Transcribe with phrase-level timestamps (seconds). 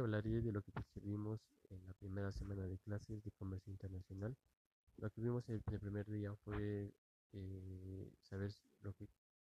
[0.00, 4.36] hablaré de lo que vimos en la primera semana de clases de comercio internacional.
[4.96, 6.92] Lo que vimos el, el primer día fue
[7.32, 8.52] eh, saber
[8.82, 9.08] lo que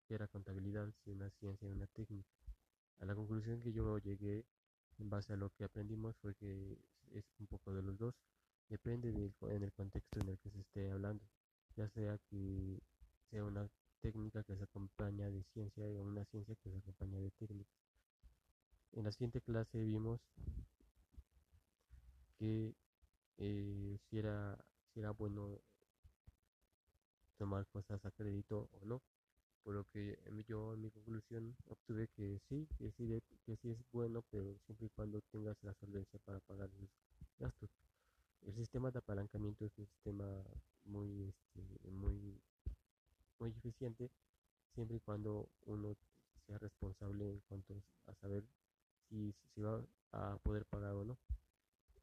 [0.09, 2.29] era contabilidad, si una ciencia y una técnica.
[2.99, 4.45] A la conclusión que yo llegué
[4.97, 6.77] en base a lo que aprendimos fue que
[7.11, 8.15] es un poco de los dos.
[8.67, 11.23] Depende del en el contexto en el que se esté hablando,
[11.75, 12.79] ya sea que
[13.29, 13.67] sea una
[14.01, 17.71] técnica que se acompaña de ciencia o una ciencia que se acompaña de técnica.
[18.93, 20.19] En la siguiente clase vimos
[22.37, 22.73] que
[23.37, 24.57] eh, si, era,
[24.93, 25.61] si era bueno
[27.37, 29.01] tomar cosas a crédito o no.
[29.63, 30.17] Por lo que
[30.47, 34.87] yo en mi conclusión obtuve que sí, que sí, que sí es bueno, pero siempre
[34.87, 36.89] y cuando tengas la solvencia para pagar los
[37.37, 37.69] gastos.
[38.45, 40.25] El sistema de apalancamiento es un sistema
[40.85, 42.41] muy, este, muy,
[43.37, 44.09] muy eficiente
[44.73, 45.95] siempre y cuando uno
[46.47, 48.43] sea responsable en cuanto a saber
[49.09, 49.81] si, si va
[50.11, 51.17] a poder pagar o no.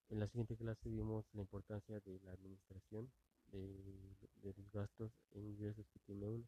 [0.09, 3.11] En la siguiente clase vimos la importancia de la administración
[3.53, 3.71] de,
[4.43, 6.45] los gastos e ingresos que tiene uno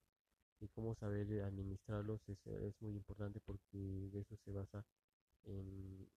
[0.61, 3.79] y cómo saber administrarlos es, es muy importante porque
[4.13, 4.85] de eso se basa
[5.45, 6.09] en,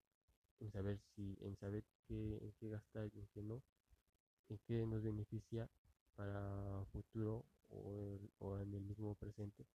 [0.60, 3.62] en saber si en saber qué, en qué gastar y en qué no,
[4.48, 5.68] en qué nos beneficia
[6.14, 9.66] para futuro o, o en el mismo presente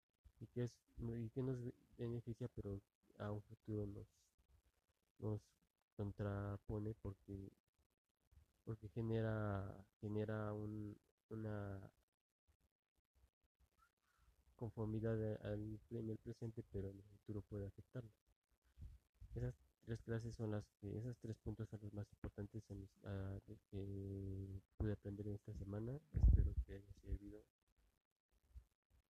[0.41, 1.58] y qué es y qué nos
[1.96, 2.80] beneficia pero
[3.19, 4.06] a un futuro nos
[5.19, 5.41] nos
[5.97, 7.50] contrapone porque
[8.64, 10.97] porque genera genera un,
[11.31, 11.81] una
[14.56, 15.17] conformidad
[15.53, 18.11] en el presente pero en el futuro puede afectarlo.
[19.34, 23.39] Esas tres clases son las que esos tres puntos son los más importantes en, uh,
[23.70, 26.00] que pude aprender en esta semana.
[26.12, 27.42] Espero que haya servido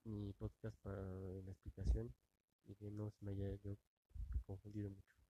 [0.03, 2.11] mi podcast para la explicación
[2.65, 3.77] y que no se me haya yo
[4.45, 5.24] confundido mucho